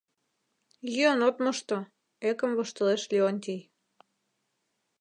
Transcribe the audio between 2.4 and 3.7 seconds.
воштылеш Леонтий.